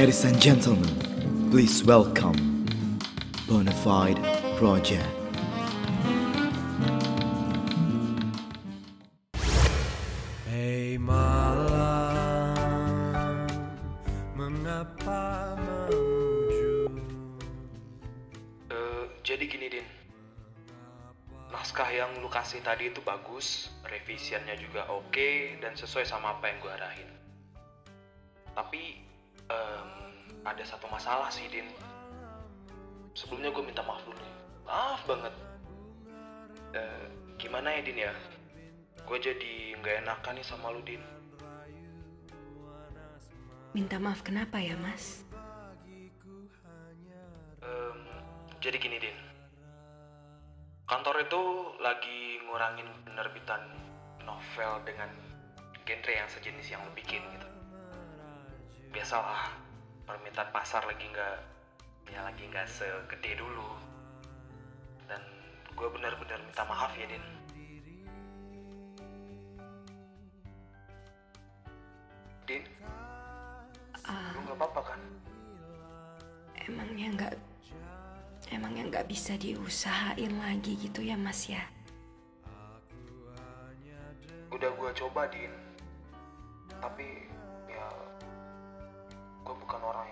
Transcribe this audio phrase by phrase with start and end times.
[0.00, 0.88] Ladies and gentlemen,
[1.52, 2.64] please welcome
[3.44, 4.16] Bonafide
[4.56, 5.04] Project.
[10.48, 11.76] Hei malam,
[14.40, 16.96] mengapa memuju?
[18.72, 19.84] Eh, jadi gini Din
[21.52, 26.56] Naskah yang lu kasih tadi itu bagus Revisiannya juga oke Dan sesuai sama apa yang
[26.64, 27.10] gue arahin
[28.56, 29.09] Tapi
[29.50, 29.88] em,
[30.40, 31.68] Ada satu masalah sih Din.
[33.12, 34.24] Sebelumnya gue minta maaf dulu.
[34.64, 35.34] Maaf banget.
[36.72, 37.04] Eh,
[37.36, 38.12] Gimana ya Din ya?
[39.04, 41.02] Gue jadi nggak enakan nih sama lu Din.
[43.76, 45.28] Minta maaf kenapa ya, Mas?
[47.60, 48.00] Em,
[48.64, 49.18] jadi gini Din.
[50.88, 51.42] Kantor itu
[51.84, 53.62] lagi ngurangin penerbitan
[54.24, 55.10] novel dengan
[55.84, 57.49] genre yang sejenis yang lo bikin gitu
[58.90, 59.54] Biasalah
[60.04, 61.36] permintaan pasar lagi nggak
[62.10, 63.70] ya lagi nggak segede dulu
[65.06, 65.22] Dan
[65.72, 67.22] gue benar-benar minta maaf ya Din
[72.42, 72.66] Din,
[74.02, 75.00] Ah, lu nggak apa-apa kan?
[76.60, 77.34] emangnya nggak
[78.50, 81.62] emangnya nggak bisa diusahain lagi gitu ya, Mas ya?
[84.50, 85.54] Udah gue coba Din
[86.82, 87.30] Tapi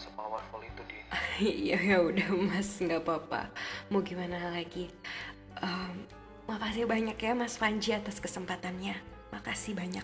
[0.00, 1.04] sepowerful itu Din
[1.68, 3.52] Iya ya udah Mas, nggak apa-apa.
[3.92, 4.88] Mau gimana lagi?
[5.60, 6.08] Em,
[6.48, 8.96] makasih banyak ya Mas Panji atas kesempatannya.
[9.30, 10.02] Makasih banyak.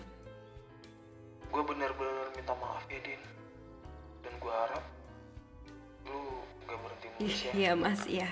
[1.47, 3.17] Gue bener-bener minta maaf ya Din
[4.19, 4.83] Dan gue harap
[6.05, 8.29] Lu gak berhenti nulis ya Iya Mas, iya.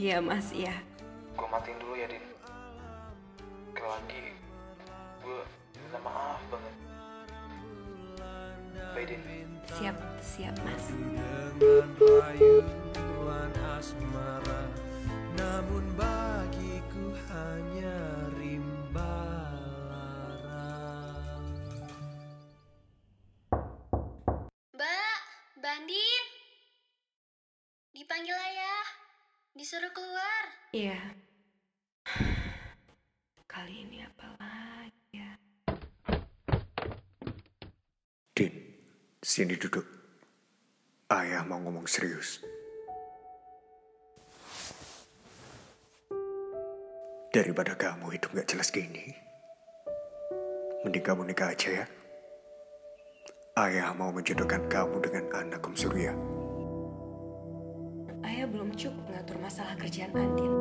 [0.00, 0.74] Iya Mas, iya.
[1.36, 2.24] Gue matiin dulu ya Din
[3.70, 4.24] Sekali lagi
[5.20, 5.40] Gue
[5.76, 6.89] minta maaf banget
[9.00, 10.92] Siap, siap Mas.
[11.56, 14.68] Dengan rayuan asmara
[15.40, 17.96] Namun bagiku hanya
[18.36, 19.24] rimba
[19.88, 20.76] lara
[24.76, 25.20] Mbak,
[25.64, 26.24] Bandin.
[27.96, 28.84] Dipanggil ayah.
[29.56, 30.44] Disuruh keluar.
[30.76, 31.00] Iya.
[33.48, 34.36] Kali ini apa
[39.30, 39.86] sini duduk.
[41.06, 42.42] Ayah mau ngomong serius.
[47.30, 49.14] Daripada kamu hidup gak jelas gini,
[50.82, 51.86] mending kamu nikah aja ya.
[53.54, 56.10] Ayah mau menjodohkan kamu dengan anak Om Surya.
[58.26, 60.52] Ayah belum cukup ngatur masalah kerjaan Andin.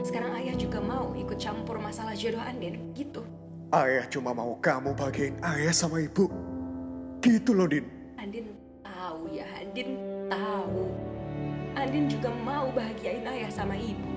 [0.00, 3.20] Sekarang ayah juga mau ikut campur masalah jodoh Andin, gitu.
[3.68, 6.32] Ayah cuma mau kamu bagiin ayah sama ibu.
[7.20, 8.03] Gitu loh, Din.
[8.14, 9.98] Andin tahu ya, Andin
[10.30, 10.86] tahu.
[11.74, 14.10] Andin juga mau bahagiain ayah sama ibu.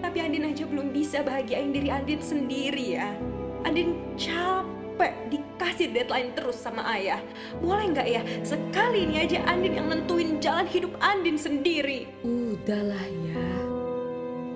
[0.00, 3.12] Tapi Andin aja belum bisa bahagiain diri Andin sendiri ya.
[3.64, 7.20] Andin capek dikasih deadline terus sama ayah.
[7.60, 12.08] Boleh nggak ya, sekali ini aja Andin yang nentuin jalan hidup Andin sendiri.
[12.24, 13.48] Udahlah ya.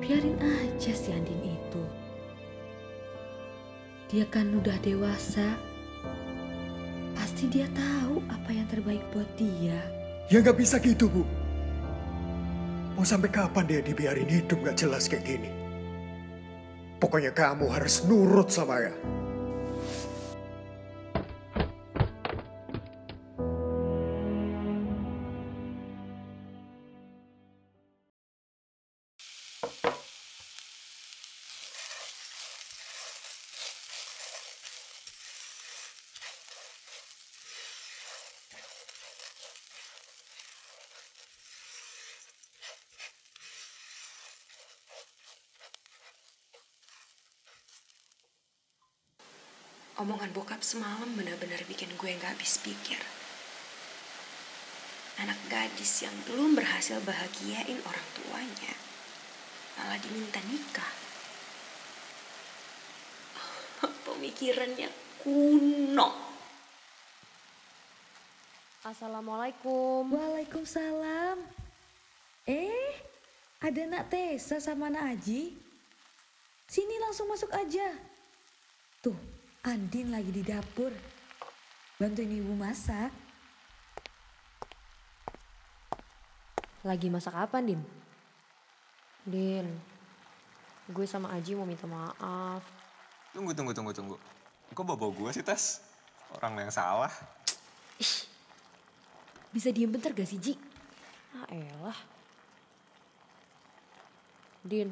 [0.01, 1.83] Biarin aja si Andin itu.
[4.09, 5.68] Dia kan udah dewasa.
[7.39, 9.79] Pasti dia tahu apa yang terbaik buat dia.
[10.27, 11.23] Ya nggak bisa gitu, Bu.
[12.99, 15.47] Mau sampai kapan dia dibiarin hidup gak jelas kayak gini?
[16.99, 19.18] Pokoknya kamu harus nurut sama ayah.
[49.99, 53.03] Omongan bokap semalam benar-benar bikin gue nggak habis pikir.
[55.19, 58.75] Anak gadis yang belum berhasil bahagiain orang tuanya,
[59.75, 60.93] malah diminta nikah.
[64.07, 64.87] Pemikirannya
[65.19, 66.15] kuno.
[68.87, 70.15] Assalamualaikum.
[70.15, 71.43] Waalaikumsalam.
[72.47, 72.95] Eh,
[73.59, 75.59] ada nak Tessa sama nak Aji.
[76.71, 77.99] Sini langsung masuk aja.
[79.03, 80.95] Tuh, Andin lagi di dapur.
[81.99, 83.11] Bantuin ibu masak.
[86.87, 87.83] Lagi masak apa, Din?
[89.27, 89.67] Din,
[90.89, 92.63] gue sama Aji mau minta maaf.
[93.35, 94.17] Tunggu, tunggu, tunggu, tunggu.
[94.73, 95.85] Kok bawa gue sih, Tas?
[96.33, 97.11] Orang yang salah.
[99.53, 100.55] Bisa diem bentar gak sih, Ji?
[101.35, 101.99] Ah elah.
[104.65, 104.89] Din,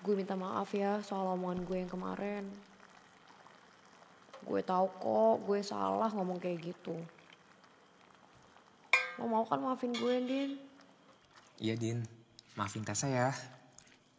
[0.00, 2.48] gue minta maaf ya soal omongan gue yang kemarin.
[4.46, 6.94] Gue tahu kok gue salah ngomong kayak gitu.
[9.18, 10.50] Lo mau kan maafin gue, Din?
[11.58, 12.06] Iya Din,
[12.54, 13.34] maafin Tessa ya.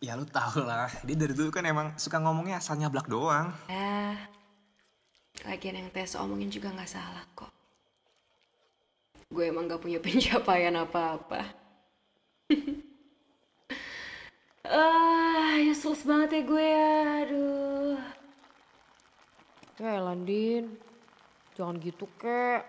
[0.04, 3.50] Ya lu tau lah, dia dari dulu kan emang suka ngomongnya asal nyablak doang.
[3.66, 4.14] Ya,
[5.42, 7.50] lagian yang tes omongin juga gak salah kok.
[9.32, 11.42] Gue emang gak punya pencapaian apa-apa.
[14.70, 16.94] ah, useless banget ya gue ya,
[17.26, 17.67] aduh.
[19.78, 20.74] Ya elah, Din.
[21.54, 22.66] Jangan gitu, kek.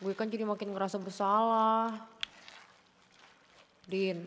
[0.00, 1.92] Gue kan jadi makin ngerasa bersalah.
[3.84, 4.24] Din,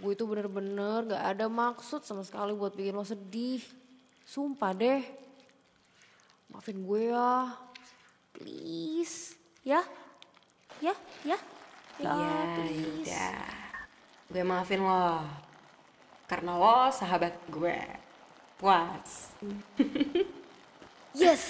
[0.00, 3.60] gue itu bener-bener gak ada maksud sama sekali buat bikin lo sedih.
[4.24, 5.02] Sumpah deh.
[6.48, 7.52] Maafin gue ya.
[8.32, 9.36] Please.
[9.60, 9.84] Ya?
[10.80, 10.96] Ya?
[11.26, 11.36] Ya?
[12.00, 13.12] Ya, Iya, please.
[13.12, 13.44] yaudah.
[14.32, 15.20] Gue maafin lo.
[16.24, 17.76] Karena lo sahabat gue.
[18.60, 19.32] Puas.
[21.10, 21.42] Yes.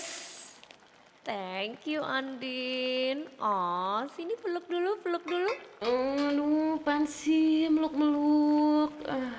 [1.20, 3.28] Thank you, Andin.
[3.36, 5.52] Oh, sini peluk dulu, peluk dulu.
[5.84, 8.88] Aduh, pan sih meluk-meluk.
[9.04, 9.36] Ah.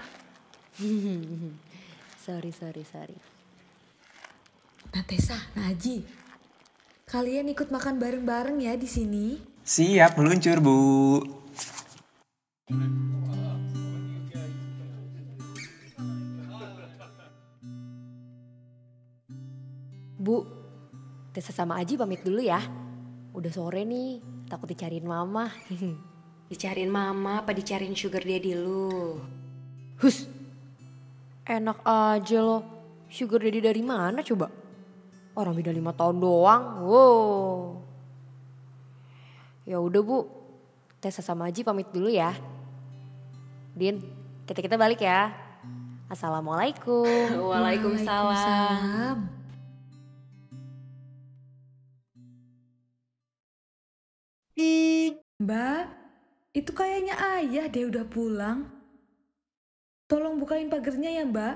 [2.26, 3.18] sorry, sorry, sorry.
[5.10, 6.06] Tessa, Naji,
[7.10, 9.42] kalian ikut makan bareng-bareng ya di sini.
[9.66, 10.80] Siap meluncur bu.
[20.22, 20.46] Bu,
[21.34, 22.62] Tessa sama Aji pamit dulu ya.
[23.34, 25.50] Udah sore nih, takut dicariin mama.
[26.52, 29.16] Dicariin mama apa dicariin sugar daddy lu?
[30.04, 30.28] Hus,
[31.48, 32.62] enak aja loh.
[33.08, 34.52] Sugar daddy dari mana coba?
[35.32, 36.84] Orang beda lima tahun doang.
[36.84, 37.80] Wow.
[39.64, 40.28] Ya udah bu,
[41.00, 42.36] Tessa sama Aji pamit dulu ya.
[43.72, 44.04] Din,
[44.44, 45.32] kita kita balik ya.
[46.12, 47.08] Assalamualaikum.
[47.50, 49.41] Waalaikumsalam.
[55.42, 55.84] Mbak,
[56.54, 58.70] itu kayaknya ayah deh udah pulang.
[60.06, 61.56] Tolong bukain pagernya ya mbak.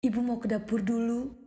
[0.00, 1.41] Ibu mau ke dapur dulu.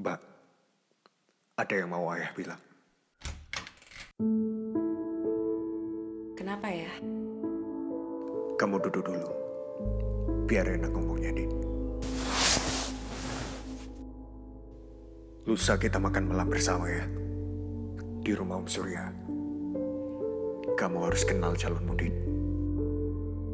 [0.00, 0.20] Mbak,
[1.60, 2.56] ada yang mau ayah bilang.
[6.32, 6.88] Kenapa ya?
[8.56, 9.28] Kamu duduk dulu.
[10.48, 11.52] Biar enak ngomongnya, Din.
[15.44, 17.04] Lusa kita makan malam bersama ya.
[18.24, 19.04] Di rumah Om Surya.
[20.80, 22.14] Kamu harus kenal calonmu, Din.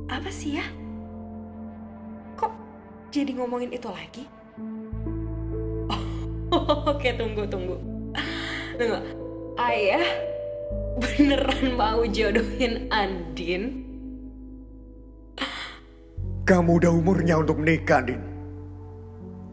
[0.06, 0.66] Apa sih ya?
[2.38, 2.54] Kok
[3.10, 4.45] jadi ngomongin itu lagi?
[6.90, 7.78] Oke, tunggu, tunggu.
[8.74, 8.98] Tunggu.
[9.56, 10.04] Ayah
[10.98, 13.86] beneran mau jodohin Andin?
[16.46, 18.22] Kamu udah umurnya untuk menikah, Din.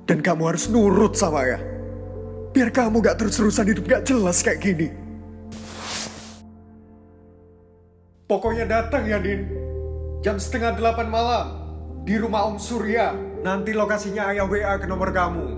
[0.05, 1.57] Dan kamu harus nurut sama ya.
[2.53, 4.93] Biar kamu gak terus-terusan hidup gak jelas kayak gini.
[8.29, 9.49] Pokoknya datang ya, Din.
[10.21, 11.47] Jam setengah delapan malam.
[12.05, 13.17] Di rumah Om Surya.
[13.41, 15.52] Nanti lokasinya ayah WA ke nomor kamu.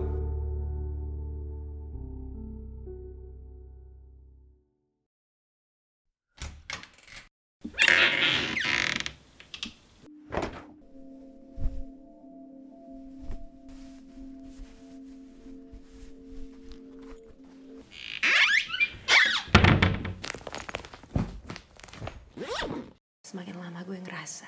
[23.36, 24.48] Semakin lama gue ngerasa.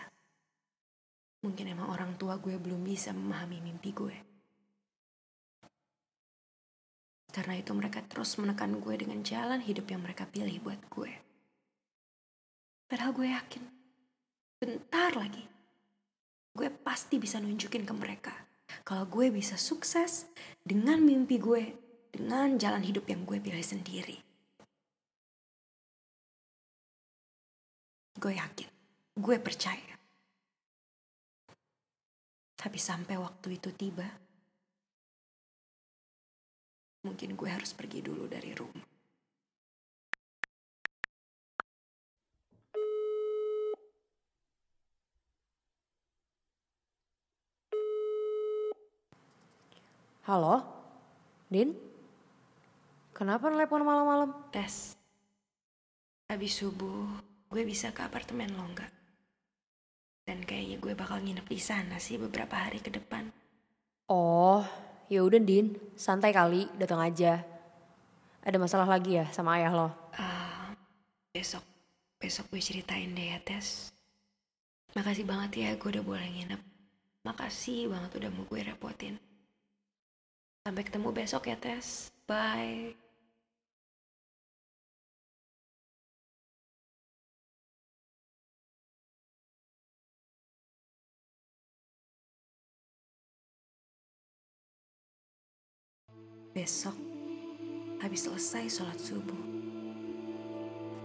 [1.43, 4.15] Mungkin emang orang tua gue belum bisa memahami mimpi gue.
[7.27, 11.11] Karena itu mereka terus menekan gue dengan jalan hidup yang mereka pilih buat gue.
[12.87, 13.63] Padahal gue yakin,
[14.55, 15.43] bentar lagi,
[16.55, 18.31] gue pasti bisa nunjukin ke mereka
[18.87, 20.31] kalau gue bisa sukses
[20.63, 21.75] dengan mimpi gue,
[22.15, 24.15] dengan jalan hidup yang gue pilih sendiri.
[28.15, 28.76] Gue yakin,
[29.17, 29.97] Gue percaya.
[32.53, 34.05] Tapi sampai waktu itu tiba,
[37.01, 38.85] mungkin gue harus pergi dulu dari rumah.
[50.29, 50.61] Halo,
[51.49, 51.73] Din?
[53.17, 54.29] Kenapa nelpon malam-malam?
[54.53, 54.93] Tes.
[56.29, 57.17] Habis subuh,
[57.49, 58.96] gue bisa ke apartemen lo nggak?
[60.27, 63.31] Dan kayaknya gue bakal nginep di sana sih beberapa hari ke depan.
[64.11, 64.59] Oh,
[65.07, 67.39] ya udah Din, santai kali, datang aja.
[68.43, 69.89] Ada masalah lagi ya sama ayah lo?
[70.19, 70.75] Ah,
[71.31, 71.63] besok,
[72.19, 73.95] besok gue ceritain deh ya Tes.
[74.95, 76.61] Makasih banget ya gue udah boleh nginep.
[77.23, 79.15] Makasih banget udah mau gue repotin.
[80.67, 82.11] Sampai ketemu besok ya Tes.
[82.27, 83.06] Bye.
[96.57, 96.97] Besok,
[98.01, 99.43] habis selesai sholat subuh,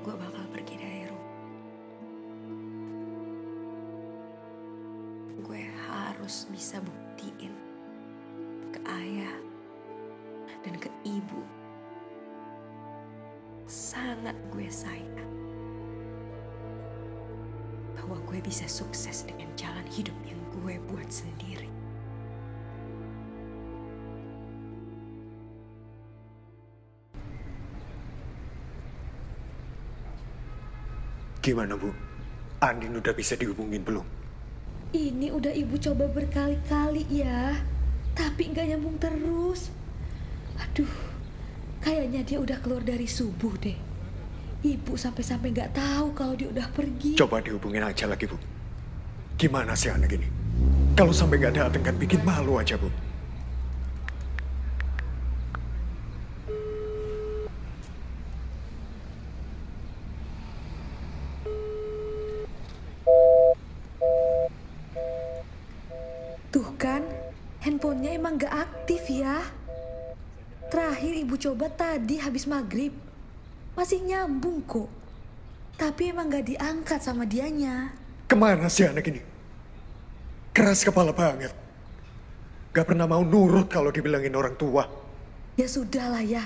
[0.00, 1.36] gue bakal pergi dari rumah.
[5.44, 7.52] Gue harus bisa buktiin
[8.72, 9.36] ke ayah
[10.64, 11.44] dan ke ibu.
[13.68, 15.32] Sangat gue sayang.
[18.00, 21.81] Bahwa gue bisa sukses dengan jalan hidup yang gue buat sendiri.
[31.42, 31.90] Gimana Bu?
[32.62, 34.06] Andin udah bisa dihubungin belum?
[34.94, 37.58] Ini udah ibu coba berkali-kali ya,
[38.14, 39.74] tapi nggak nyambung terus.
[40.54, 40.86] Aduh,
[41.82, 43.74] kayaknya dia udah keluar dari subuh deh.
[44.62, 47.18] Ibu sampai-sampai nggak tahu kalau dia udah pergi.
[47.18, 48.38] Coba dihubungin aja lagi Bu.
[49.34, 50.30] Gimana sih anak ini?
[50.94, 52.86] Kalau sampai nggak datang kan bikin malu aja Bu.
[66.52, 67.00] Tuh kan,
[67.64, 69.40] handphonenya emang nggak aktif ya.
[70.68, 72.92] Terakhir ibu coba tadi habis maghrib.
[73.72, 74.92] Masih nyambung kok.
[75.80, 77.96] Tapi emang nggak diangkat sama dianya.
[78.28, 79.24] Ke mana sih anak ini?
[80.52, 81.56] Keras kepala banget.
[82.76, 84.84] Gak pernah mau nurut kalau dibilangin orang tua.
[85.56, 86.44] Ya sudah lah ya.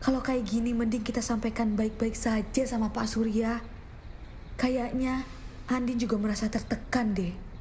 [0.00, 3.60] Kalau kayak gini mending kita sampaikan baik-baik saja sama Pak Surya.
[4.56, 5.24] Kayaknya
[5.68, 7.51] Andin juga merasa tertekan deh.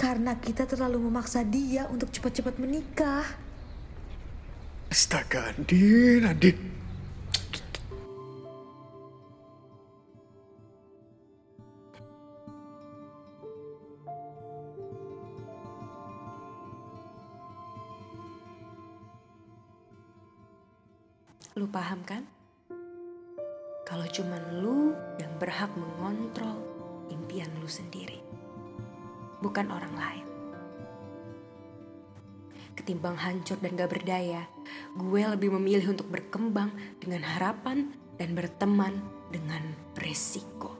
[0.00, 3.20] Karena kita terlalu memaksa dia untuk cepat-cepat menikah.
[4.88, 6.56] Astaga, Andin, Andin.
[21.60, 22.24] Lu paham kan?
[23.84, 26.56] Kalau cuman lu yang berhak mengontrol
[27.12, 28.29] impian lu sendiri.
[29.40, 30.26] Bukan orang lain.
[32.76, 34.48] Ketimbang hancur dan gak berdaya,
[34.96, 39.60] gue lebih memilih untuk berkembang dengan harapan dan berteman dengan
[40.00, 40.79] resiko.